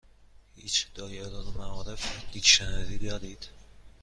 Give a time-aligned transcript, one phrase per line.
[0.55, 3.47] هیچ دائره المعارف دیکشنری دارید؟